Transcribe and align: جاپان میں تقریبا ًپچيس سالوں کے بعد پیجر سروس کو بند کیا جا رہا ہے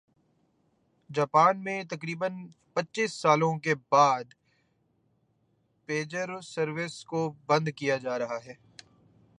جاپان 1.09 1.63
میں 1.63 1.83
تقریبا 1.83 2.27
ًپچيس 2.75 3.13
سالوں 3.13 3.57
کے 3.59 3.75
بعد 3.91 4.33
پیجر 5.89 6.39
سروس 6.41 7.03
کو 7.05 7.33
بند 7.45 7.67
کیا 7.75 7.97
جا 7.97 8.19
رہا 8.19 8.37
ہے 8.45 8.53